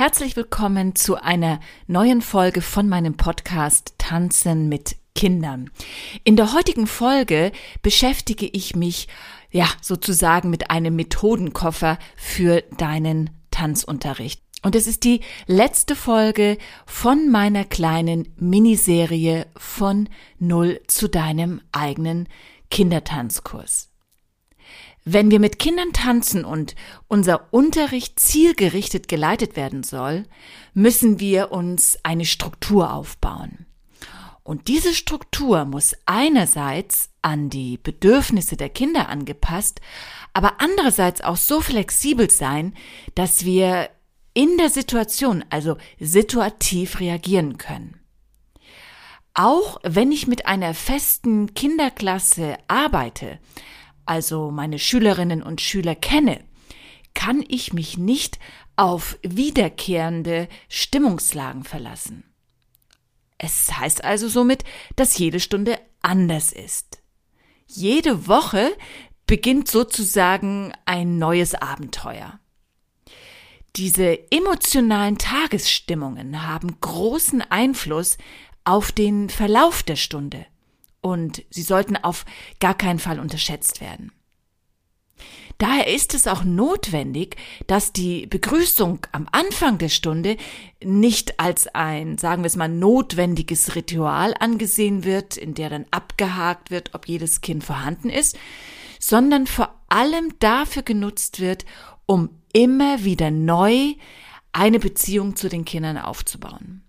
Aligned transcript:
Herzlich 0.00 0.34
willkommen 0.34 0.96
zu 0.96 1.22
einer 1.22 1.60
neuen 1.86 2.22
Folge 2.22 2.62
von 2.62 2.88
meinem 2.88 3.18
Podcast 3.18 3.96
Tanzen 3.98 4.70
mit 4.70 4.96
Kindern. 5.14 5.68
In 6.24 6.36
der 6.36 6.54
heutigen 6.54 6.86
Folge 6.86 7.52
beschäftige 7.82 8.46
ich 8.46 8.74
mich 8.74 9.08
ja 9.50 9.68
sozusagen 9.82 10.48
mit 10.48 10.70
einem 10.70 10.96
Methodenkoffer 10.96 11.98
für 12.16 12.62
deinen 12.78 13.28
Tanzunterricht. 13.50 14.42
Und 14.62 14.74
es 14.74 14.86
ist 14.86 15.04
die 15.04 15.20
letzte 15.46 15.94
Folge 15.94 16.56
von 16.86 17.30
meiner 17.30 17.66
kleinen 17.66 18.26
Miniserie 18.38 19.48
von 19.54 20.08
Null 20.38 20.80
zu 20.86 21.10
deinem 21.10 21.60
eigenen 21.72 22.26
Kindertanzkurs. 22.70 23.89
Wenn 25.04 25.30
wir 25.30 25.40
mit 25.40 25.58
Kindern 25.58 25.92
tanzen 25.92 26.44
und 26.44 26.74
unser 27.08 27.52
Unterricht 27.52 28.20
zielgerichtet 28.20 29.08
geleitet 29.08 29.56
werden 29.56 29.82
soll, 29.82 30.24
müssen 30.74 31.20
wir 31.20 31.52
uns 31.52 31.98
eine 32.02 32.26
Struktur 32.26 32.92
aufbauen. 32.92 33.66
Und 34.42 34.68
diese 34.68 34.94
Struktur 34.94 35.64
muss 35.64 35.94
einerseits 36.06 37.10
an 37.22 37.50
die 37.50 37.78
Bedürfnisse 37.78 38.56
der 38.56 38.68
Kinder 38.68 39.08
angepasst, 39.08 39.80
aber 40.32 40.54
andererseits 40.58 41.20
auch 41.20 41.36
so 41.36 41.60
flexibel 41.60 42.30
sein, 42.30 42.74
dass 43.14 43.44
wir 43.44 43.90
in 44.34 44.56
der 44.58 44.70
Situation, 44.70 45.44
also 45.50 45.76
situativ 45.98 47.00
reagieren 47.00 47.58
können. 47.58 48.00
Auch 49.34 49.78
wenn 49.82 50.12
ich 50.12 50.26
mit 50.26 50.46
einer 50.46 50.74
festen 50.74 51.54
Kinderklasse 51.54 52.56
arbeite, 52.68 53.38
also 54.06 54.50
meine 54.50 54.78
Schülerinnen 54.78 55.42
und 55.42 55.60
Schüler 55.60 55.94
kenne, 55.94 56.42
kann 57.14 57.44
ich 57.48 57.72
mich 57.72 57.98
nicht 57.98 58.38
auf 58.76 59.18
wiederkehrende 59.22 60.48
Stimmungslagen 60.68 61.64
verlassen. 61.64 62.24
Es 63.38 63.72
heißt 63.72 64.04
also 64.04 64.28
somit, 64.28 64.64
dass 64.96 65.18
jede 65.18 65.40
Stunde 65.40 65.78
anders 66.02 66.52
ist. 66.52 67.02
Jede 67.66 68.26
Woche 68.26 68.70
beginnt 69.26 69.68
sozusagen 69.68 70.72
ein 70.84 71.18
neues 71.18 71.54
Abenteuer. 71.54 72.40
Diese 73.76 74.30
emotionalen 74.32 75.18
Tagesstimmungen 75.18 76.46
haben 76.46 76.80
großen 76.80 77.40
Einfluss 77.42 78.18
auf 78.64 78.92
den 78.92 79.28
Verlauf 79.30 79.82
der 79.82 79.96
Stunde 79.96 80.46
und 81.00 81.44
sie 81.50 81.62
sollten 81.62 81.96
auf 81.96 82.24
gar 82.60 82.74
keinen 82.74 82.98
Fall 82.98 83.20
unterschätzt 83.20 83.80
werden. 83.80 84.12
Daher 85.58 85.88
ist 85.88 86.14
es 86.14 86.26
auch 86.26 86.42
notwendig, 86.42 87.36
dass 87.66 87.92
die 87.92 88.26
Begrüßung 88.26 89.06
am 89.12 89.28
Anfang 89.30 89.76
der 89.76 89.90
Stunde 89.90 90.38
nicht 90.82 91.38
als 91.38 91.66
ein, 91.74 92.16
sagen 92.16 92.42
wir 92.42 92.46
es 92.46 92.56
mal, 92.56 92.70
notwendiges 92.70 93.74
Ritual 93.74 94.34
angesehen 94.40 95.04
wird, 95.04 95.36
in 95.36 95.52
der 95.52 95.68
dann 95.68 95.84
abgehakt 95.90 96.70
wird, 96.70 96.94
ob 96.94 97.06
jedes 97.06 97.42
Kind 97.42 97.62
vorhanden 97.62 98.08
ist, 98.08 98.38
sondern 98.98 99.46
vor 99.46 99.74
allem 99.90 100.32
dafür 100.38 100.82
genutzt 100.82 101.40
wird, 101.40 101.66
um 102.06 102.30
immer 102.54 103.04
wieder 103.04 103.30
neu 103.30 103.94
eine 104.52 104.78
Beziehung 104.78 105.36
zu 105.36 105.50
den 105.50 105.66
Kindern 105.66 105.98
aufzubauen. 105.98 106.84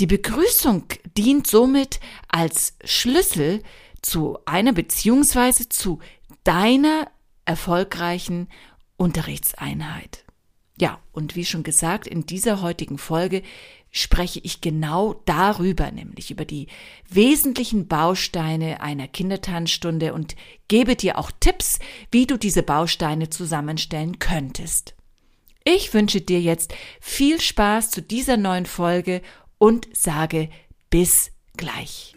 Die 0.00 0.06
Begrüßung 0.06 0.84
dient 1.18 1.46
somit 1.46 2.00
als 2.26 2.74
Schlüssel 2.84 3.62
zu 4.00 4.38
einer 4.46 4.72
beziehungsweise 4.72 5.68
zu 5.68 5.98
deiner 6.42 7.10
erfolgreichen 7.44 8.48
Unterrichtseinheit. 8.96 10.24
Ja, 10.78 11.00
und 11.12 11.36
wie 11.36 11.44
schon 11.44 11.64
gesagt, 11.64 12.06
in 12.06 12.24
dieser 12.24 12.62
heutigen 12.62 12.96
Folge 12.96 13.42
spreche 13.90 14.40
ich 14.40 14.62
genau 14.62 15.20
darüber, 15.26 15.90
nämlich 15.90 16.30
über 16.30 16.46
die 16.46 16.68
wesentlichen 17.10 17.86
Bausteine 17.86 18.80
einer 18.80 19.06
Kindertanzstunde 19.06 20.14
und 20.14 20.34
gebe 20.68 20.96
dir 20.96 21.18
auch 21.18 21.30
Tipps, 21.40 21.78
wie 22.10 22.26
du 22.26 22.38
diese 22.38 22.62
Bausteine 22.62 23.28
zusammenstellen 23.28 24.18
könntest. 24.18 24.94
Ich 25.64 25.92
wünsche 25.92 26.22
dir 26.22 26.40
jetzt 26.40 26.74
viel 27.00 27.38
Spaß 27.38 27.90
zu 27.90 28.00
dieser 28.00 28.38
neuen 28.38 28.64
Folge 28.64 29.20
und 29.60 29.86
sage 29.92 30.48
bis 30.88 31.30
gleich. 31.56 32.16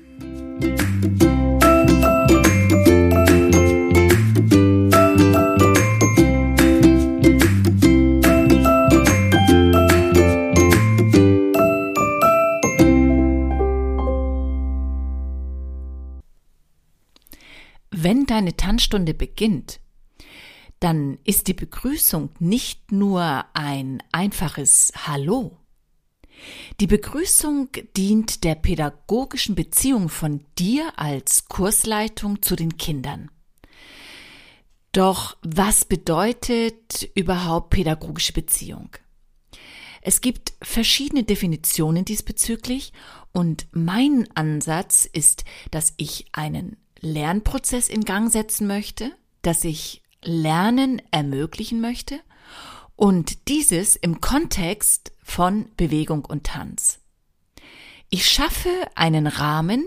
Wenn 17.92 18.26
deine 18.26 18.56
Tanzstunde 18.58 19.14
beginnt, 19.14 19.80
dann 20.80 21.20
ist 21.24 21.48
die 21.48 21.54
Begrüßung 21.54 22.30
nicht 22.40 22.92
nur 22.92 23.46
ein 23.54 24.02
einfaches 24.12 24.92
Hallo, 25.08 25.58
die 26.80 26.88
Begrüßung 26.88 27.70
dient 27.96 28.44
der 28.44 28.56
pädagogischen 28.56 29.56
Beziehung 29.56 30.10
von 30.10 30.44
dir 30.58 30.92
als 30.98 31.46
Kursleitung 31.48 32.42
zu 32.42 32.56
den 32.56 32.78
Kindern. 32.78 33.30
Doch 34.92 35.38
was 35.42 35.86
bedeutet 35.86 37.10
überhaupt 37.16 37.72
pädagogische 37.72 38.34
Beziehung? 38.34 38.90
Es 40.02 40.22
gibt 40.22 40.54
verschiedene 40.62 41.24
Definitionen 41.24 42.06
diesbezüglich 42.06 42.92
und 43.32 43.68
mein 43.72 44.28
Ansatz 44.36 45.06
ist, 45.06 45.46
dass 45.72 45.94
ich 45.98 46.26
einen 46.34 46.78
Lernprozess 47.00 47.88
in 47.88 48.04
Gang 48.04 48.32
setzen 48.32 48.68
möchte, 48.68 49.12
dass 49.42 49.64
ich 49.64 50.02
Lernen 50.24 51.02
ermöglichen 51.12 51.82
möchte 51.82 52.20
und 52.96 53.48
dieses 53.48 53.96
im 53.96 54.22
Kontext 54.22 55.12
von 55.24 55.70
Bewegung 55.78 56.26
und 56.26 56.46
Tanz. 56.46 57.00
Ich 58.10 58.28
schaffe 58.28 58.70
einen 58.96 59.28
Rahmen, 59.28 59.86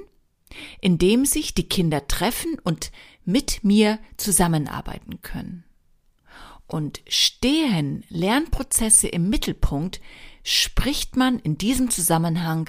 in 0.81 0.99
dem 0.99 1.25
sich 1.25 1.55
die 1.55 1.69
Kinder 1.69 2.09
treffen 2.09 2.59
und 2.65 2.91
mit 3.25 3.63
mir 3.63 3.99
zusammenarbeiten 4.17 5.23
können. 5.23 5.65
Und 6.67 7.03
stehen 7.07 8.05
Lernprozesse 8.09 9.07
im 9.07 9.29
Mittelpunkt, 9.29 10.01
spricht 10.43 11.17
man 11.17 11.39
in 11.39 11.59
diesem 11.59 11.91
Zusammenhang 11.91 12.69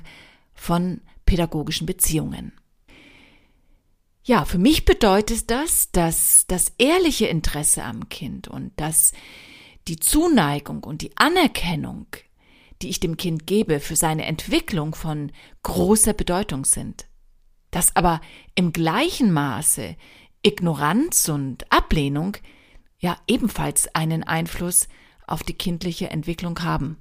von 0.53 1.01
pädagogischen 1.25 1.87
Beziehungen. 1.87 2.51
Ja, 4.23 4.45
für 4.45 4.57
mich 4.57 4.85
bedeutet 4.85 5.49
das, 5.49 5.91
dass 5.91 6.45
das 6.47 6.73
ehrliche 6.77 7.27
Interesse 7.27 7.83
am 7.83 8.09
Kind 8.09 8.47
und 8.47 8.73
das 8.75 9.13
die 9.87 9.99
Zuneigung 9.99 10.83
und 10.83 11.01
die 11.01 11.15
Anerkennung, 11.17 12.07
die 12.81 12.89
ich 12.89 12.99
dem 12.99 13.17
Kind 13.17 13.47
gebe 13.47 13.79
für 13.79 13.95
seine 13.95 14.25
Entwicklung 14.25 14.93
von 14.95 15.31
großer 15.63 16.13
Bedeutung 16.13 16.65
sind. 16.65 17.07
Dass 17.71 17.95
aber 17.95 18.21
im 18.55 18.73
gleichen 18.73 19.31
Maße 19.31 19.95
Ignoranz 20.43 21.29
und 21.29 21.71
Ablehnung 21.71 22.37
ja 22.99 23.17
ebenfalls 23.27 23.93
einen 23.95 24.23
Einfluss 24.23 24.87
auf 25.25 25.43
die 25.43 25.53
kindliche 25.53 26.09
Entwicklung 26.09 26.61
haben. 26.61 26.97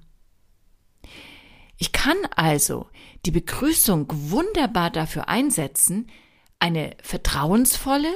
Ich 1.79 1.93
kann 1.93 2.17
also 2.35 2.89
die 3.25 3.31
Begrüßung 3.31 4.07
wunderbar 4.11 4.91
dafür 4.91 5.29
einsetzen, 5.29 6.11
eine 6.59 6.97
vertrauensvolle 7.03 8.13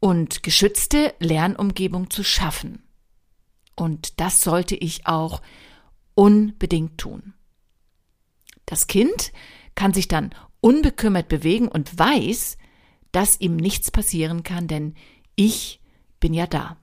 und 0.00 0.42
geschützte 0.42 1.14
Lernumgebung 1.18 2.10
zu 2.10 2.22
schaffen. 2.22 2.83
Und 3.76 4.20
das 4.20 4.40
sollte 4.40 4.76
ich 4.76 5.06
auch 5.06 5.42
unbedingt 6.14 6.98
tun. 6.98 7.34
Das 8.66 8.86
Kind 8.86 9.32
kann 9.74 9.92
sich 9.92 10.08
dann 10.08 10.34
unbekümmert 10.60 11.28
bewegen 11.28 11.68
und 11.68 11.98
weiß, 11.98 12.56
dass 13.12 13.40
ihm 13.40 13.56
nichts 13.56 13.90
passieren 13.90 14.42
kann, 14.42 14.66
denn 14.66 14.94
ich 15.36 15.80
bin 16.20 16.34
ja 16.34 16.46
da. 16.46 16.76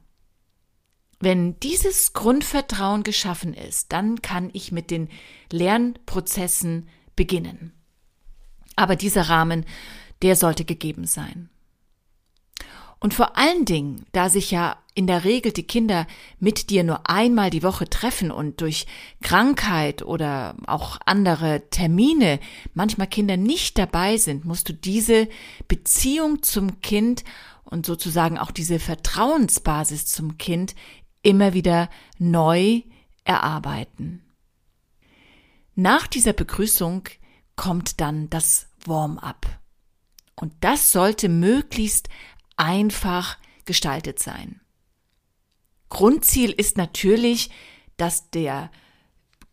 Wenn 1.20 1.60
dieses 1.60 2.14
Grundvertrauen 2.14 3.04
geschaffen 3.04 3.54
ist, 3.54 3.92
dann 3.92 4.22
kann 4.22 4.50
ich 4.54 4.72
mit 4.72 4.92
den 4.92 5.10
Lernprozessen 5.52 6.90
beginnen. 7.16 7.74
Aber 8.76 8.96
dieser 8.96 9.30
Rahmen, 9.30 9.66
der 10.22 10.36
sollte 10.36 10.66
gegeben 10.66 11.06
sein. 11.06 11.50
Und 13.02 13.16
vor 13.16 13.36
allen 13.36 13.66
Dingen, 13.66 14.06
da 14.12 14.30
sich 14.30 14.52
ja 14.52 14.78
in 14.94 15.08
der 15.08 15.24
Regel 15.24 15.52
die 15.52 15.64
Kinder 15.64 16.06
mit 16.40 16.70
dir 16.70 16.84
nur 16.84 17.10
einmal 17.10 17.50
die 17.50 17.64
Woche 17.64 17.90
treffen 17.90 18.30
und 18.30 18.62
durch 18.62 18.86
Krankheit 19.24 20.04
oder 20.04 20.56
auch 20.68 21.00
andere 21.06 21.64
Termine 21.72 22.40
manchmal 22.76 23.08
Kinder 23.08 23.38
nicht 23.38 23.80
dabei 23.80 24.18
sind, 24.18 24.46
musst 24.46 24.70
du 24.70 24.74
diese 24.74 25.28
Beziehung 25.68 26.44
zum 26.44 26.80
Kind 26.82 27.24
und 27.64 27.88
sozusagen 27.88 28.38
auch 28.38 28.52
diese 28.52 28.78
Vertrauensbasis 28.78 30.06
zum 30.06 30.38
Kind 30.38 30.76
immer 31.24 31.56
wieder 31.56 31.90
neu 32.20 32.82
erarbeiten. 33.24 34.22
Nach 35.74 36.06
dieser 36.06 36.34
Begrüßung 36.34 37.10
kommt 37.56 38.00
dann 38.00 38.30
das 38.30 38.68
Warm-up. 38.86 39.48
Und 40.36 40.54
das 40.62 40.92
sollte 40.92 41.30
möglichst 41.30 42.10
einfach 42.58 43.38
gestaltet 43.66 44.20
sein. 44.20 44.62
Grundziel 45.90 46.52
ist 46.52 46.78
natürlich, 46.78 47.50
dass 47.98 48.30
der 48.32 48.72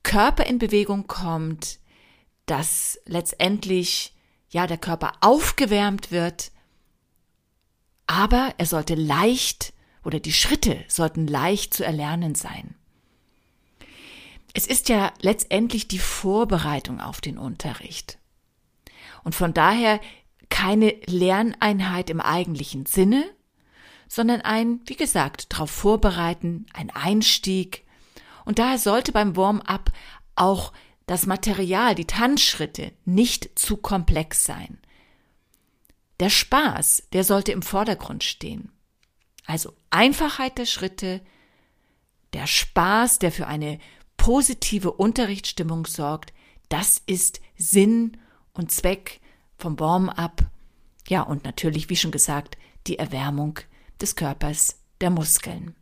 Körper 0.03 0.47
in 0.47 0.59
Bewegung 0.59 1.07
kommt, 1.07 1.81
dass 2.47 2.99
letztendlich 3.05 4.15
ja 4.49 4.67
der 4.67 4.79
Körper 4.79 5.13
aufgewärmt 5.21 6.11
wird, 6.11 6.53
aber 8.07 8.55
er 8.57 8.67
sollte 8.67 8.95
leicht 8.95 9.75
oder 10.05 10.21
die 10.21 10.33
Schritte 10.33 10.85
sollten 10.89 11.27
leicht 11.27 11.75
zu 11.75 11.85
erlernen 11.85 12.35
sein. 12.35 12.75
Es 14.55 14.67
ist 14.67 14.89
ja 14.89 15.13
letztendlich 15.21 15.89
die 15.89 15.99
Vorbereitung 15.99 17.01
auf 17.01 17.21
den 17.21 17.37
Unterricht. 17.37 18.19
Und 19.25 19.35
von 19.35 19.53
daher 19.53 20.01
keine 20.49 20.95
Lerneinheit 21.07 22.11
im 22.11 22.21
eigentlichen 22.21 22.87
Sinne, 22.87 23.25
sondern 24.09 24.41
ein, 24.41 24.81
wie 24.87 24.97
gesagt, 24.97 25.53
darauf 25.53 25.71
vorbereiten, 25.71 26.67
ein 26.73 26.91
Einstieg. 26.91 27.85
Und 28.45 28.59
daher 28.59 28.79
sollte 28.79 29.13
beim 29.13 29.37
Warm-up 29.37 29.93
auch 30.35 30.73
das 31.07 31.27
Material, 31.27 31.95
die 31.95 32.07
Tanzschritte 32.07 32.93
nicht 33.05 33.59
zu 33.59 33.77
komplex 33.77 34.45
sein. 34.45 34.79
Der 36.21 36.31
Spaß, 36.31 37.05
der 37.13 37.25
sollte 37.25 37.53
im 37.53 37.63
Vordergrund 37.63 38.25
stehen. 38.25 38.73
Also 39.47 39.75
Einfachheit 39.91 40.59
der 40.59 40.67
Schritte, 40.67 41.23
der 42.33 42.47
Spaß, 42.47 43.19
der 43.19 43.33
für 43.33 43.47
eine 43.47 43.79
positive 44.17 44.93
Unterrichtsstimmung 44.93 45.87
sorgt, 45.87 46.33
das 46.69 47.01
ist 47.07 47.41
Sinn 47.57 48.19
und 48.53 48.71
Zweck 48.71 49.21
vom 49.59 49.79
Warm-up. 49.79 50.47
Ja, 51.09 51.23
und 51.23 51.45
natürlich, 51.45 51.91
wie 51.91 51.97
schon 51.97 52.11
gesagt, 52.11 52.57
die 52.87 52.99
Erwärmung 52.99 53.59
des 54.01 54.17
Körpers, 54.17 54.79
der 55.01 55.11
Muskeln. 55.11 55.75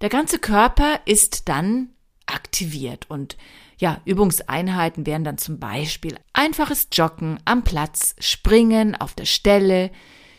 Der 0.00 0.08
ganze 0.08 0.38
Körper 0.38 1.00
ist 1.04 1.48
dann 1.48 1.90
aktiviert 2.26 3.10
und 3.10 3.36
ja, 3.78 4.00
Übungseinheiten 4.04 5.04
wären 5.04 5.24
dann 5.24 5.38
zum 5.38 5.58
Beispiel 5.58 6.18
einfaches 6.32 6.88
Joggen 6.92 7.38
am 7.44 7.64
Platz, 7.64 8.14
Springen 8.18 8.94
auf 8.94 9.14
der 9.14 9.24
Stelle, 9.24 9.90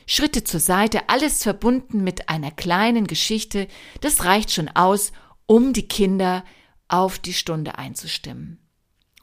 Schritte 0.08 0.44
zur 0.44 0.60
Seite, 0.60 1.10
alles 1.10 1.44
verbunden 1.44 2.04
mit 2.04 2.30
einer 2.30 2.52
kleinen 2.52 3.08
Geschichte. 3.08 3.68
Das 4.02 4.24
reicht 4.24 4.52
schon 4.52 4.70
aus, 4.70 5.12
um 5.48 5.74
die 5.74 5.88
Kinder 5.88 6.44
auf 6.88 7.20
die 7.20 7.34
Stunde 7.34 7.78
einzustimmen. 7.78 8.65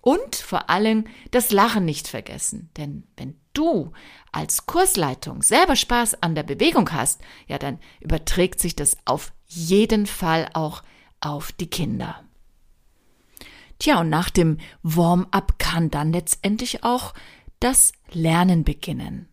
Und 0.03 0.35
vor 0.35 0.69
allem 0.69 1.07
das 1.31 1.53
Lachen 1.53 1.85
nicht 1.85 2.09
vergessen, 2.09 2.69
denn 2.77 3.05
wenn 3.17 3.37
du 3.55 3.93
als 4.33 4.67
Kursleitung 4.67 5.43
selber 5.43 5.77
Spaß 5.77 6.23
an 6.23 6.35
der 6.35 6.43
Bewegung 6.43 6.93
hast, 6.93 7.21
ja, 7.47 7.57
dann 7.57 7.79
überträgt 8.01 8.59
sich 8.59 8.75
das 8.75 8.97
auf 9.05 9.33
jeden 9.47 10.07
Fall 10.07 10.51
auch 10.55 10.83
auf 11.21 11.53
die 11.53 11.71
Kinder. 11.71 12.25
Tja, 13.79 14.01
und 14.01 14.11
nach 14.11 14.29
dem 14.29 14.59
Warm-up 14.83 15.59
kann 15.59 15.91
dann 15.91 16.13
letztendlich 16.13 16.83
auch 16.83 17.15
das 17.61 17.93
Lernen 18.11 18.65
beginnen. 18.65 19.29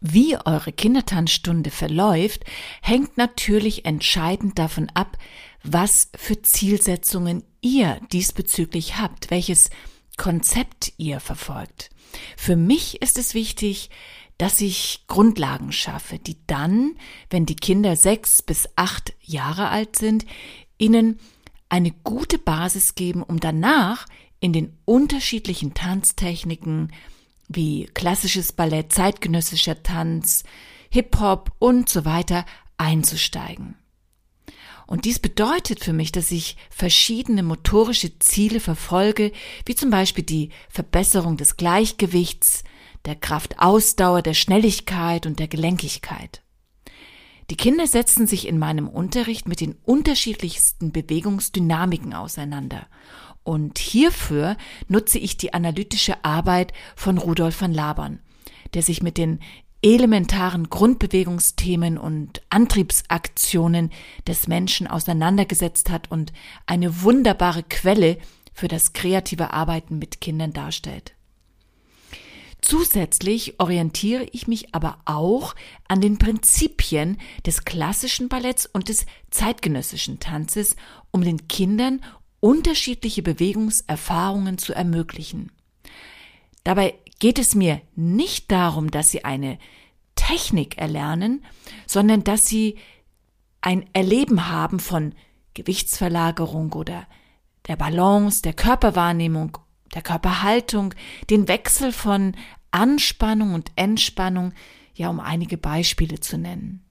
Wie 0.00 0.36
eure 0.36 0.72
Kindertanzstunde 0.72 1.70
verläuft, 1.70 2.44
hängt 2.82 3.16
natürlich 3.16 3.86
entscheidend 3.86 4.58
davon 4.58 4.90
ab, 4.94 5.16
was 5.64 6.10
für 6.14 6.40
Zielsetzungen 6.42 7.42
ihr 7.60 7.98
diesbezüglich 8.12 8.98
habt, 8.98 9.30
welches 9.30 9.70
Konzept 10.16 10.92
ihr 10.98 11.18
verfolgt. 11.18 11.90
Für 12.36 12.56
mich 12.56 13.02
ist 13.02 13.18
es 13.18 13.34
wichtig, 13.34 13.90
dass 14.38 14.60
ich 14.60 15.04
Grundlagen 15.06 15.72
schaffe, 15.72 16.18
die 16.18 16.36
dann, 16.46 16.96
wenn 17.30 17.46
die 17.46 17.56
Kinder 17.56 17.96
sechs 17.96 18.42
bis 18.42 18.68
acht 18.76 19.14
Jahre 19.20 19.68
alt 19.68 19.96
sind, 19.96 20.26
ihnen 20.78 21.18
eine 21.68 21.92
gute 21.92 22.38
Basis 22.38 22.94
geben, 22.94 23.22
um 23.22 23.40
danach 23.40 24.06
in 24.40 24.52
den 24.52 24.76
unterschiedlichen 24.84 25.74
Tanztechniken 25.74 26.92
wie 27.48 27.86
klassisches 27.94 28.52
Ballett, 28.52 28.92
zeitgenössischer 28.92 29.82
Tanz, 29.82 30.44
Hip-Hop 30.90 31.52
und 31.58 31.88
so 31.88 32.04
weiter 32.04 32.44
einzusteigen. 32.76 33.76
Und 34.86 35.06
dies 35.06 35.18
bedeutet 35.18 35.82
für 35.82 35.92
mich, 35.92 36.12
dass 36.12 36.30
ich 36.30 36.56
verschiedene 36.70 37.42
motorische 37.42 38.18
Ziele 38.18 38.60
verfolge, 38.60 39.32
wie 39.64 39.74
zum 39.74 39.90
Beispiel 39.90 40.24
die 40.24 40.50
Verbesserung 40.68 41.36
des 41.36 41.56
Gleichgewichts, 41.56 42.64
der 43.04 43.16
Kraftausdauer, 43.16 44.22
der 44.22 44.34
Schnelligkeit 44.34 45.26
und 45.26 45.38
der 45.38 45.48
Gelenkigkeit. 45.48 46.42
Die 47.50 47.56
Kinder 47.56 47.86
setzen 47.86 48.26
sich 48.26 48.48
in 48.48 48.58
meinem 48.58 48.88
Unterricht 48.88 49.46
mit 49.46 49.60
den 49.60 49.76
unterschiedlichsten 49.84 50.92
Bewegungsdynamiken 50.92 52.14
auseinander. 52.14 52.86
Und 53.42 53.78
hierfür 53.78 54.56
nutze 54.88 55.18
ich 55.18 55.36
die 55.36 55.52
analytische 55.52 56.24
Arbeit 56.24 56.72
von 56.96 57.18
Rudolf 57.18 57.60
van 57.60 57.74
Labern, 57.74 58.20
der 58.72 58.82
sich 58.82 59.02
mit 59.02 59.18
den 59.18 59.40
elementaren 59.84 60.70
Grundbewegungsthemen 60.70 61.98
und 61.98 62.40
Antriebsaktionen 62.48 63.90
des 64.26 64.48
Menschen 64.48 64.86
auseinandergesetzt 64.86 65.90
hat 65.90 66.10
und 66.10 66.32
eine 66.64 67.02
wunderbare 67.02 67.62
Quelle 67.62 68.16
für 68.54 68.66
das 68.66 68.94
kreative 68.94 69.52
Arbeiten 69.52 69.98
mit 69.98 70.22
Kindern 70.22 70.54
darstellt. 70.54 71.14
Zusätzlich 72.62 73.60
orientiere 73.60 74.26
ich 74.32 74.48
mich 74.48 74.74
aber 74.74 74.96
auch 75.04 75.54
an 75.86 76.00
den 76.00 76.16
Prinzipien 76.16 77.18
des 77.44 77.66
klassischen 77.66 78.30
Balletts 78.30 78.64
und 78.64 78.88
des 78.88 79.04
zeitgenössischen 79.30 80.18
Tanzes, 80.18 80.76
um 81.10 81.20
den 81.20 81.46
Kindern 81.46 82.00
unterschiedliche 82.40 83.22
Bewegungserfahrungen 83.22 84.56
zu 84.56 84.72
ermöglichen. 84.72 85.52
Dabei 86.64 86.94
geht 87.18 87.38
es 87.38 87.54
mir 87.54 87.80
nicht 87.94 88.50
darum, 88.50 88.90
dass 88.90 89.10
sie 89.10 89.24
eine 89.24 89.58
Technik 90.14 90.78
erlernen, 90.78 91.44
sondern 91.86 92.24
dass 92.24 92.46
sie 92.46 92.76
ein 93.60 93.86
Erleben 93.92 94.48
haben 94.48 94.78
von 94.78 95.14
Gewichtsverlagerung 95.54 96.72
oder 96.72 97.06
der 97.66 97.76
Balance, 97.76 98.42
der 98.42 98.52
Körperwahrnehmung 98.52 99.58
der 99.94 100.02
Körperhaltung, 100.02 100.94
den 101.30 101.48
Wechsel 101.48 101.92
von 101.92 102.36
Anspannung 102.70 103.54
und 103.54 103.70
Entspannung, 103.76 104.52
ja, 104.94 105.08
um 105.08 105.20
einige 105.20 105.56
Beispiele 105.56 106.20
zu 106.20 106.36
nennen. 106.36 106.84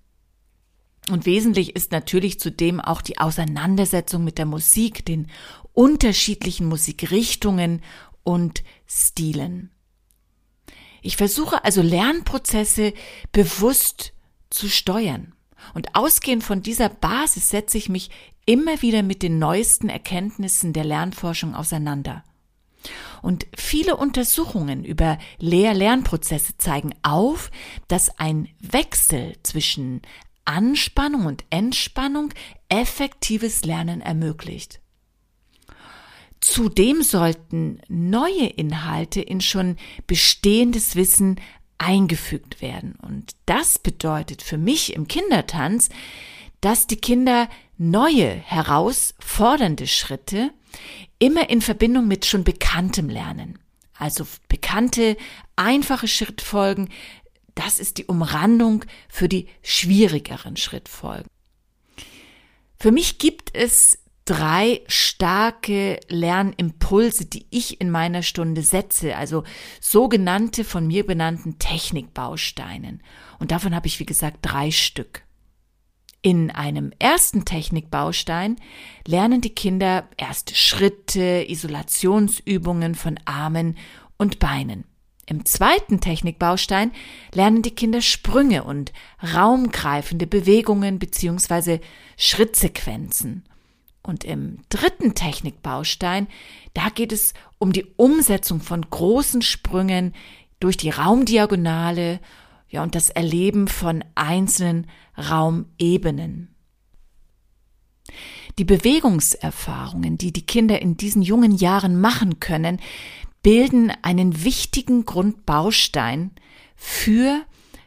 Und 1.10 1.25
wesentlich 1.25 1.75
ist 1.75 1.92
natürlich 1.92 2.39
zudem 2.39 2.80
auch 2.80 3.01
die 3.01 3.18
Auseinandersetzung 3.18 4.24
mit 4.24 4.38
der 4.38 4.46
Musik, 4.46 5.06
den 5.06 5.27
unterschiedlichen 5.74 6.68
Musikrichtungen 6.68 7.82
und 8.24 8.63
Stilen. 8.88 9.73
Ich 11.03 11.17
versuche 11.17 11.63
also 11.63 11.81
Lernprozesse 11.81 12.93
bewusst 13.33 14.13
zu 14.50 14.69
steuern. 14.69 15.33
Und 15.74 15.95
ausgehend 15.95 16.43
von 16.43 16.63
dieser 16.63 16.89
Basis 16.89 17.50
setze 17.50 17.77
ich 17.77 17.89
mich 17.89 18.10
immer 18.45 18.81
wieder 18.81 19.03
mit 19.03 19.22
den 19.22 19.38
neuesten 19.38 19.89
Erkenntnissen 19.89 20.74
der 20.74 20.86
Lernforschung 20.86 21.55
auseinander. 21.55 22.24
Und 23.22 23.48
viele 23.55 23.95
Untersuchungen 23.98 24.83
über 24.83 25.17
Lehr-Lernprozesse 25.39 26.57
zeigen 26.57 26.93
auf, 27.03 27.51
dass 27.88 28.19
ein 28.19 28.50
Wechsel 28.60 29.36
zwischen 29.43 30.01
Anspannung 30.45 31.25
und 31.25 31.45
Entspannung 31.50 32.33
effektives 32.67 33.63
Lernen 33.63 34.01
ermöglicht. 34.01 34.83
Zudem 36.43 37.03
sollten 37.03 37.79
neue 37.88 38.47
Inhalte 38.47 39.21
in 39.21 39.39
schon 39.39 39.77
bestehendes 40.07 40.97
Wissen 40.97 41.39
eingefügt 41.77 42.62
werden. 42.62 42.95
Und 43.01 43.31
das 43.45 43.79
bedeutet 43.79 44.41
für 44.41 44.57
mich 44.57 44.93
im 44.93 45.07
Kindertanz, 45.07 45.88
dass 46.59 46.85
die 46.85 46.97
Kinder 46.97 47.47
neue, 47.77 48.27
herausfordernde 48.27 49.88
Schritte 49.88 50.51
immer 51.17 51.50
in 51.50 51.62
Verbindung 51.62 52.09
mit 52.09 52.25
schon 52.25 52.43
bekanntem 52.43 53.07
Lernen. 53.09 53.57
Also 53.97 54.27
bekannte, 54.50 55.15
einfache 55.55 56.09
Schrittfolgen, 56.09 56.89
das 57.55 57.79
ist 57.79 58.00
die 58.00 58.05
Umrandung 58.05 58.83
für 59.07 59.29
die 59.29 59.47
schwierigeren 59.62 60.57
Schrittfolgen. 60.57 61.29
Für 62.77 62.91
mich 62.91 63.17
gibt 63.17 63.55
es 63.55 64.02
drei 64.25 64.82
starke 64.88 66.00
Lernimpulse, 66.08 67.25
die 67.25 67.46
ich 67.50 67.82
in 67.82 67.89
meiner 67.89 68.24
Stunde 68.24 68.62
setze, 68.62 69.15
also 69.18 69.44
sogenannte 69.82 70.63
von 70.63 70.88
mir 70.88 71.06
benannten 71.06 71.60
Technikbausteinen. 71.60 73.01
Und 73.39 73.51
davon 73.51 73.75
habe 73.75 73.88
ich, 73.88 74.00
wie 74.00 74.06
gesagt, 74.06 74.38
drei 74.42 74.72
Stück. 74.72 75.24
In 76.22 76.51
einem 76.51 76.94
ersten 77.00 77.44
Technikbaustein 77.44 78.56
lernen 79.06 79.42
die 79.42 79.53
Kinder 79.53 80.08
erste 80.15 80.56
Schritte, 80.56 81.46
Isolationsübungen 81.50 82.96
von 82.96 83.20
Armen 83.25 83.77
und 84.18 84.39
Beinen. 84.39 84.86
Im 85.25 85.46
zweiten 85.46 86.00
Technikbaustein 86.00 86.92
lernen 87.34 87.62
die 87.62 87.75
Kinder 87.75 88.01
Sprünge 88.01 88.63
und 88.63 88.94
raumgreifende 89.36 90.25
Bewegungen 90.27 90.98
bzw. 90.98 91.80
Schrittsequenzen. 92.15 93.44
Und 94.05 94.25
im 94.25 94.60
dritten 94.67 95.15
Technikbaustein, 95.15 96.27
da 96.74 96.89
geht 96.89 97.13
es 97.13 97.33
um 97.57 97.72
die 97.72 97.86
Umsetzung 97.95 98.60
von 98.60 98.81
großen 98.81 99.41
Sprüngen 99.41 100.13
durch 100.60 100.75
die 100.75 100.89
Raumdiagonale, 100.89 102.19
ja, 102.69 102.83
und 102.83 102.95
das 102.95 103.10
Erleben 103.10 103.67
von 103.67 104.03
einzelnen 104.15 104.88
Raumebenen. 105.17 106.53
Die 108.60 108.65
Bewegungserfahrungen, 108.65 110.17
die 110.17 110.33
die 110.33 110.45
Kinder 110.45 110.81
in 110.81 110.98
diesen 110.98 111.22
jungen 111.22 111.55
Jahren 111.55 112.00
machen 112.00 112.39
können, 112.39 112.79
bilden 113.41 113.91
einen 114.01 114.43
wichtigen 114.43 115.05
Grundbaustein 115.05 116.31
für 116.75 117.43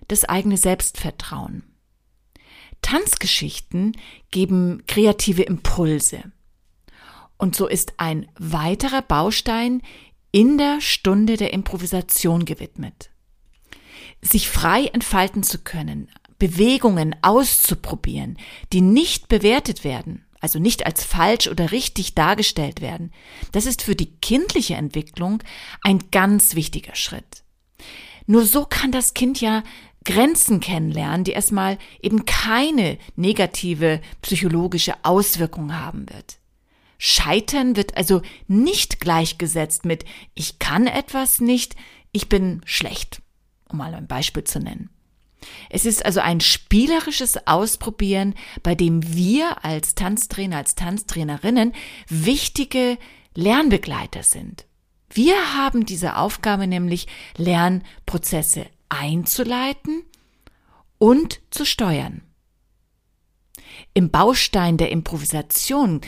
das 0.08 0.24
eigene 0.24 0.56
Selbstvertrauen. 0.56 1.62
Tanzgeschichten 2.86 3.96
geben 4.30 4.84
kreative 4.86 5.42
Impulse. 5.42 6.22
Und 7.36 7.56
so 7.56 7.66
ist 7.66 7.94
ein 7.96 8.28
weiterer 8.38 9.02
Baustein 9.02 9.82
in 10.30 10.56
der 10.56 10.80
Stunde 10.80 11.36
der 11.36 11.52
Improvisation 11.52 12.44
gewidmet. 12.44 13.10
Sich 14.22 14.48
frei 14.48 14.84
entfalten 14.84 15.42
zu 15.42 15.58
können, 15.58 16.08
Bewegungen 16.38 17.16
auszuprobieren, 17.22 18.38
die 18.72 18.82
nicht 18.82 19.26
bewertet 19.26 19.82
werden, 19.82 20.24
also 20.38 20.60
nicht 20.60 20.86
als 20.86 21.02
falsch 21.02 21.48
oder 21.48 21.72
richtig 21.72 22.14
dargestellt 22.14 22.80
werden, 22.80 23.12
das 23.50 23.66
ist 23.66 23.82
für 23.82 23.96
die 23.96 24.14
kindliche 24.20 24.76
Entwicklung 24.76 25.42
ein 25.82 26.04
ganz 26.12 26.54
wichtiger 26.54 26.94
Schritt. 26.94 27.42
Nur 28.26 28.44
so 28.44 28.64
kann 28.64 28.92
das 28.92 29.12
Kind 29.14 29.40
ja 29.40 29.64
Grenzen 30.06 30.60
kennenlernen, 30.60 31.24
die 31.24 31.32
erstmal 31.32 31.78
eben 32.00 32.24
keine 32.24 32.96
negative 33.16 34.00
psychologische 34.22 34.94
Auswirkung 35.02 35.78
haben 35.78 36.08
wird. 36.08 36.38
Scheitern 36.96 37.76
wird 37.76 37.96
also 37.96 38.22
nicht 38.46 39.00
gleichgesetzt 39.00 39.84
mit 39.84 40.04
ich 40.34 40.58
kann 40.58 40.86
etwas 40.86 41.40
nicht, 41.40 41.76
ich 42.12 42.28
bin 42.28 42.62
schlecht, 42.64 43.20
um 43.68 43.78
mal 43.78 43.94
ein 43.94 44.06
Beispiel 44.06 44.44
zu 44.44 44.60
nennen. 44.60 44.90
Es 45.70 45.84
ist 45.84 46.04
also 46.04 46.20
ein 46.20 46.40
spielerisches 46.40 47.46
Ausprobieren, 47.46 48.34
bei 48.62 48.74
dem 48.74 49.14
wir 49.14 49.64
als 49.64 49.94
Tanztrainer, 49.94 50.56
als 50.56 50.76
Tanztrainerinnen 50.76 51.72
wichtige 52.08 52.96
Lernbegleiter 53.34 54.22
sind. 54.22 54.66
Wir 55.10 55.54
haben 55.54 55.84
diese 55.84 56.16
Aufgabe 56.16 56.66
nämlich, 56.66 57.06
Lernprozesse 57.36 58.66
einzuleiten 58.88 60.04
und 60.98 61.40
zu 61.50 61.64
steuern. 61.64 62.22
Im 63.94 64.10
Baustein 64.10 64.76
der 64.76 64.90
Improvisation, 64.90 66.00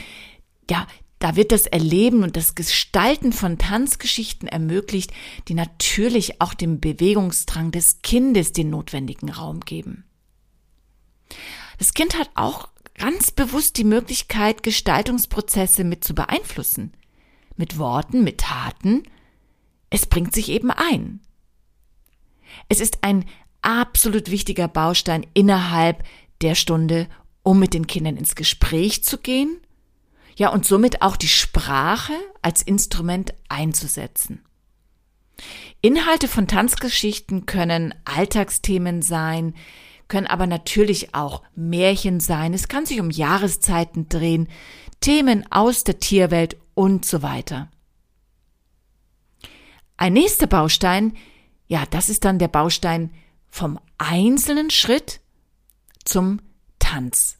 ja, 0.69 0.87
da 1.19 1.35
wird 1.35 1.51
das 1.51 1.65
Erleben 1.65 2.23
und 2.23 2.37
das 2.37 2.55
Gestalten 2.55 3.33
von 3.33 3.57
Tanzgeschichten 3.57 4.47
ermöglicht, 4.47 5.11
die 5.47 5.53
natürlich 5.53 6.41
auch 6.41 6.53
dem 6.53 6.79
Bewegungsdrang 6.79 7.71
des 7.71 8.01
Kindes 8.01 8.53
den 8.53 8.69
notwendigen 8.69 9.29
Raum 9.29 9.59
geben. 9.59 10.05
Das 11.77 11.93
Kind 11.93 12.17
hat 12.17 12.29
auch 12.35 12.69
ganz 12.95 13.31
bewusst 13.31 13.77
die 13.77 13.83
Möglichkeit, 13.83 14.63
Gestaltungsprozesse 14.63 15.83
mit 15.83 16.03
zu 16.03 16.15
beeinflussen. 16.15 16.93
Mit 17.57 17.77
Worten, 17.77 18.23
mit 18.23 18.39
Taten. 18.39 19.03
Es 19.89 20.05
bringt 20.05 20.33
sich 20.33 20.49
eben 20.49 20.71
ein. 20.71 21.19
Es 22.67 22.79
ist 22.79 22.99
ein 23.03 23.25
absolut 23.61 24.31
wichtiger 24.31 24.67
Baustein 24.67 25.25
innerhalb 25.33 26.03
der 26.41 26.55
Stunde, 26.55 27.07
um 27.43 27.59
mit 27.59 27.73
den 27.73 27.87
Kindern 27.87 28.17
ins 28.17 28.35
Gespräch 28.35 29.03
zu 29.03 29.17
gehen 29.17 29.59
ja, 30.39 30.49
und 30.49 30.65
somit 30.65 31.01
auch 31.01 31.17
die 31.17 31.27
Sprache 31.27 32.13
als 32.41 32.61
Instrument 32.61 33.33
einzusetzen. 33.49 34.41
Inhalte 35.81 36.29
von 36.29 36.47
Tanzgeschichten 36.47 37.45
können 37.45 37.93
Alltagsthemen 38.05 39.01
sein, 39.01 39.53
können 40.07 40.27
aber 40.27 40.47
natürlich 40.47 41.13
auch 41.13 41.43
Märchen 41.55 42.21
sein, 42.21 42.53
es 42.53 42.69
kann 42.69 42.85
sich 42.85 43.01
um 43.01 43.09
Jahreszeiten 43.09 44.07
drehen, 44.07 44.47
Themen 45.01 45.45
aus 45.51 45.83
der 45.83 45.99
Tierwelt 45.99 46.55
und 46.73 47.03
so 47.03 47.21
weiter. 47.21 47.69
Ein 49.97 50.13
nächster 50.13 50.47
Baustein, 50.47 51.17
ja, 51.69 51.85
das 51.89 52.09
ist 52.09 52.25
dann 52.25 52.39
der 52.39 52.49
Baustein 52.49 53.11
vom 53.47 53.79
einzelnen 53.97 54.71
Schritt 54.71 55.21
zum 56.03 56.41
Tanz. 56.79 57.37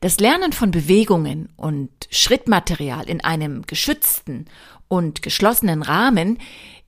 Das 0.00 0.18
Lernen 0.18 0.52
von 0.52 0.70
Bewegungen 0.70 1.48
und 1.56 1.90
Schrittmaterial 2.10 3.08
in 3.08 3.22
einem 3.22 3.62
geschützten 3.62 4.46
und 4.88 5.22
geschlossenen 5.22 5.82
Rahmen 5.82 6.38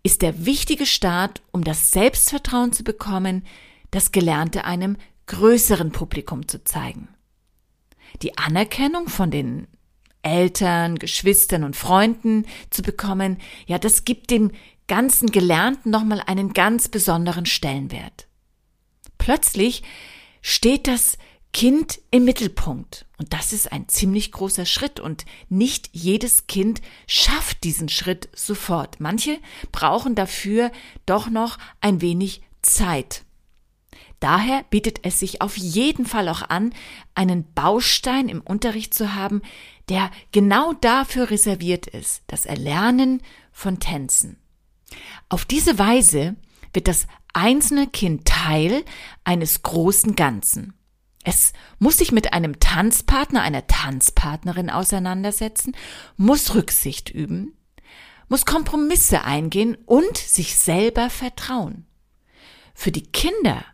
ist 0.03 0.23
der 0.23 0.47
wichtige 0.47 0.87
Start, 0.87 1.43
um 1.53 1.65
das 1.65 1.91
Selbstvertrauen 1.91 2.73
zu 2.73 2.83
bekommen, 2.83 3.45
das 3.91 4.13
Gelernte 4.13 4.65
einem 4.65 4.97
größeren 5.27 5.93
Publikum 5.93 6.49
zu 6.49 6.65
zeigen. 6.65 7.09
Die 8.23 8.39
Anerkennung 8.39 9.09
von 9.09 9.31
den 9.31 9.67
Eltern, 10.23 10.97
Geschwistern 10.97 11.65
und 11.65 11.77
Freunden 11.77 12.47
zu 12.71 12.83
bekommen, 12.83 13.39
ja, 13.67 13.79
das 13.79 14.05
gibt 14.05 14.31
dem 14.31 14.51
ganzen 14.89 15.31
Gelernten 15.31 15.91
nochmal 15.91 16.23
einen 16.27 16.53
ganz 16.53 16.89
besonderen 16.89 17.47
Stellenwert. 17.47 18.27
Plötzlich 19.19 19.83
steht 20.43 20.89
das 20.89 21.19
Kind 21.53 22.01
im 22.11 22.25
Mittelpunkt. 22.25 23.07
Und 23.17 23.33
das 23.33 23.53
ist 23.53 23.73
ein 23.73 23.89
ziemlich 23.89 24.33
großer 24.33 24.67
Schritt 24.67 25.01
und 25.01 25.25
nicht 25.49 25.91
jedes 25.93 26.47
Kind 26.47 26.81
schafft 27.07 27.65
diesen 27.65 27.89
Schritt 27.89 28.29
sofort. 28.35 29.01
Manche 29.01 29.39
brauchen 29.73 30.15
dafür 30.15 30.71
doch 31.07 31.29
noch 31.29 31.59
ein 31.81 32.01
wenig 32.01 32.43
Zeit. 32.63 33.25
Daher 34.21 34.65
bietet 34.71 35.01
es 35.05 35.21
sich 35.21 35.43
auf 35.43 35.57
jeden 35.57 36.05
Fall 36.05 36.29
auch 36.29 36.43
an, 36.43 36.75
einen 37.15 37.53
Baustein 37.55 38.29
im 38.29 38.41
Unterricht 38.41 38.93
zu 38.93 39.15
haben, 39.15 39.43
der 39.89 40.11
genau 40.33 40.73
dafür 40.75 41.31
reserviert 41.31 41.87
ist, 41.87 42.23
das 42.27 42.45
Erlernen 42.45 43.23
von 43.53 43.79
Tänzen. 43.81 44.39
Auf 45.29 45.45
diese 45.45 45.79
Weise 45.79 46.37
wird 46.73 46.89
das 46.89 47.07
einzelne 47.33 47.87
Kind 47.87 48.25
Teil 48.25 48.85
eines 49.25 49.63
großen 49.63 50.17
Ganzen. 50.17 50.75
Es 51.25 51.53
muss 51.79 51.99
sich 51.99 52.13
mit 52.13 52.33
einem 52.33 52.59
Tanzpartner, 52.59 53.43
einer 53.43 53.67
Tanzpartnerin 53.67 54.71
auseinandersetzen, 54.71 55.77
muss 56.17 56.55
Rücksicht 56.55 57.11
üben, 57.11 57.57
muss 58.29 58.47
Kompromisse 58.47 59.25
eingehen 59.25 59.77
und 59.85 60.17
sich 60.17 60.57
selber 60.57 61.11
vertrauen. 61.11 61.87
Für 62.75 62.93
die 62.93 63.03
Kinder 63.03 63.65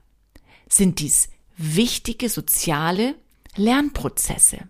sind 0.68 0.98
dies 0.98 1.28
wichtige 1.56 2.28
soziale 2.28 3.14
Lernprozesse. 3.56 4.68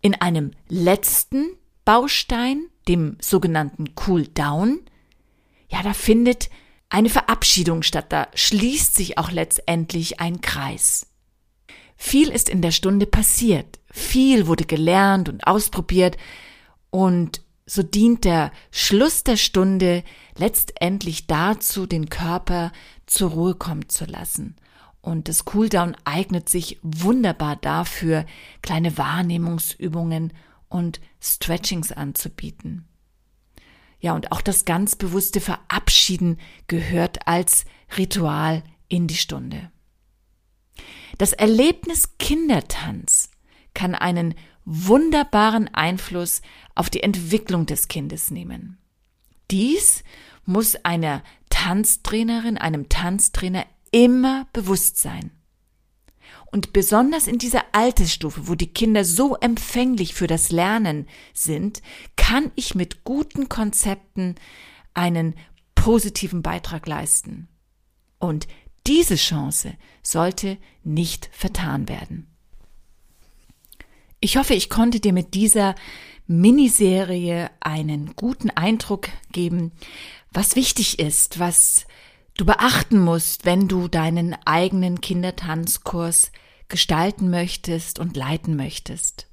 In 0.00 0.14
einem 0.14 0.52
letzten 0.68 1.56
Baustein, 1.84 2.66
dem 2.88 3.16
sogenannten 3.20 3.94
Cool 4.06 4.26
Down, 4.26 4.80
ja, 5.68 5.82
da 5.82 5.92
findet 5.92 6.50
eine 6.88 7.10
Verabschiedung 7.10 7.82
statt, 7.82 8.06
da 8.10 8.28
schließt 8.34 8.94
sich 8.94 9.18
auch 9.18 9.30
letztendlich 9.30 10.20
ein 10.20 10.40
Kreis. 10.40 11.06
Viel 11.96 12.28
ist 12.30 12.48
in 12.48 12.62
der 12.62 12.70
Stunde 12.70 13.06
passiert, 13.06 13.78
viel 13.90 14.46
wurde 14.46 14.64
gelernt 14.64 15.28
und 15.28 15.46
ausprobiert 15.46 16.16
und 16.90 17.42
so 17.66 17.82
dient 17.82 18.24
der 18.24 18.50
Schluss 18.70 19.24
der 19.24 19.36
Stunde 19.36 20.02
letztendlich 20.38 21.26
dazu, 21.26 21.86
den 21.86 22.08
Körper 22.08 22.72
zur 23.04 23.30
Ruhe 23.30 23.54
kommen 23.54 23.90
zu 23.90 24.06
lassen. 24.06 24.56
Und 25.02 25.28
das 25.28 25.44
Cooldown 25.44 25.94
eignet 26.04 26.48
sich 26.48 26.78
wunderbar 26.82 27.56
dafür, 27.56 28.24
kleine 28.62 28.96
Wahrnehmungsübungen 28.96 30.32
und 30.68 31.00
Stretchings 31.20 31.92
anzubieten. 31.92 32.88
Ja, 34.00 34.14
und 34.14 34.32
auch 34.32 34.40
das 34.40 34.64
ganz 34.64 34.96
bewusste 34.96 35.40
Verabschieden 35.40 36.38
gehört 36.68 37.26
als 37.26 37.64
Ritual 37.96 38.62
in 38.88 39.06
die 39.06 39.16
Stunde. 39.16 39.70
Das 41.18 41.32
Erlebnis 41.32 42.16
Kindertanz 42.18 43.30
kann 43.74 43.94
einen 43.94 44.34
wunderbaren 44.64 45.72
Einfluss 45.74 46.42
auf 46.74 46.90
die 46.90 47.02
Entwicklung 47.02 47.66
des 47.66 47.88
Kindes 47.88 48.30
nehmen. 48.30 48.78
Dies 49.50 50.04
muss 50.44 50.76
einer 50.84 51.22
Tanztrainerin, 51.48 52.58
einem 52.58 52.88
Tanztrainer 52.88 53.64
immer 53.90 54.46
bewusst 54.52 54.98
sein. 54.98 55.30
Und 56.50 56.72
besonders 56.72 57.26
in 57.26 57.38
dieser 57.38 57.62
Altersstufe, 57.72 58.48
wo 58.48 58.54
die 58.54 58.72
Kinder 58.72 59.04
so 59.04 59.36
empfänglich 59.36 60.14
für 60.14 60.26
das 60.26 60.50
Lernen 60.50 61.06
sind, 61.34 61.82
kann 62.16 62.50
ich 62.54 62.74
mit 62.74 63.04
guten 63.04 63.48
Konzepten 63.48 64.36
einen 64.94 65.34
positiven 65.74 66.42
Beitrag 66.42 66.86
leisten. 66.86 67.48
Und 68.18 68.48
diese 68.86 69.16
Chance 69.16 69.74
sollte 70.02 70.56
nicht 70.82 71.28
vertan 71.32 71.88
werden. 71.88 72.26
Ich 74.20 74.36
hoffe, 74.36 74.54
ich 74.54 74.70
konnte 74.70 74.98
dir 74.98 75.12
mit 75.12 75.34
dieser 75.34 75.74
Miniserie 76.26 77.50
einen 77.60 78.16
guten 78.16 78.50
Eindruck 78.50 79.08
geben, 79.32 79.72
was 80.32 80.56
wichtig 80.56 80.98
ist, 80.98 81.38
was 81.38 81.86
du 82.38 82.46
beachten 82.46 83.00
musst, 83.00 83.44
wenn 83.44 83.68
du 83.68 83.88
deinen 83.88 84.34
eigenen 84.46 85.02
Kindertanzkurs 85.02 86.32
gestalten 86.68 87.28
möchtest 87.28 87.98
und 87.98 88.16
leiten 88.16 88.56
möchtest. 88.56 89.26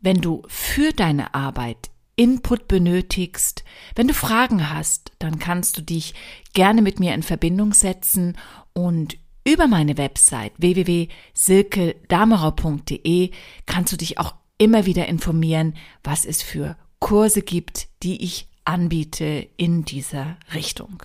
Wenn 0.00 0.20
du 0.20 0.42
für 0.48 0.92
deine 0.92 1.34
Arbeit 1.34 1.88
Input 2.16 2.66
benötigst, 2.68 3.64
wenn 3.94 4.08
du 4.08 4.12
Fragen 4.12 4.70
hast, 4.70 5.12
dann 5.20 5.38
kannst 5.38 5.78
du 5.78 5.82
dich 5.82 6.12
gerne 6.52 6.82
mit 6.82 7.00
mir 7.00 7.14
in 7.14 7.22
Verbindung 7.22 7.72
setzen 7.72 8.36
und 8.74 9.16
über 9.44 9.68
meine 9.68 9.96
Website 9.96 10.52
www.silkedamerau.de 10.58 13.30
kannst 13.64 13.92
du 13.92 13.96
dich 13.96 14.18
auch 14.18 14.34
immer 14.58 14.84
wieder 14.84 15.08
informieren, 15.08 15.78
was 16.04 16.26
es 16.26 16.42
für 16.42 16.76
Kurse 16.98 17.40
gibt, 17.40 17.88
die 18.02 18.22
ich 18.22 18.48
anbiete 18.64 19.48
in 19.56 19.86
dieser 19.86 20.36
Richtung. 20.52 21.02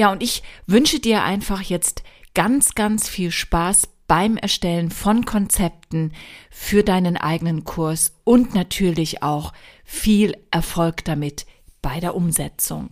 Ja, 0.00 0.10
und 0.10 0.22
ich 0.22 0.42
wünsche 0.66 0.98
dir 0.98 1.24
einfach 1.24 1.60
jetzt 1.60 2.04
ganz, 2.32 2.74
ganz 2.74 3.06
viel 3.06 3.30
Spaß 3.30 3.86
beim 4.06 4.38
Erstellen 4.38 4.90
von 4.90 5.26
Konzepten 5.26 6.14
für 6.50 6.82
deinen 6.82 7.18
eigenen 7.18 7.64
Kurs 7.64 8.14
und 8.24 8.54
natürlich 8.54 9.22
auch 9.22 9.52
viel 9.84 10.38
Erfolg 10.50 11.04
damit 11.04 11.44
bei 11.82 12.00
der 12.00 12.14
Umsetzung. 12.14 12.88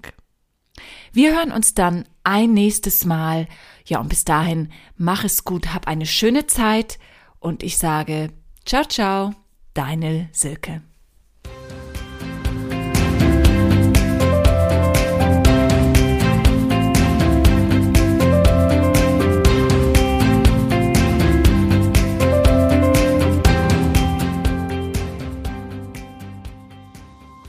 Wir 1.10 1.34
hören 1.34 1.50
uns 1.50 1.72
dann 1.72 2.04
ein 2.24 2.52
nächstes 2.52 3.06
Mal. 3.06 3.48
Ja, 3.86 4.00
und 4.00 4.10
bis 4.10 4.24
dahin, 4.24 4.70
mach 4.98 5.24
es 5.24 5.44
gut, 5.44 5.72
hab 5.72 5.88
eine 5.88 6.04
schöne 6.04 6.46
Zeit 6.46 6.98
und 7.40 7.62
ich 7.62 7.78
sage, 7.78 8.34
ciao, 8.66 8.84
ciao, 8.84 9.34
deine 9.72 10.28
Silke. 10.32 10.82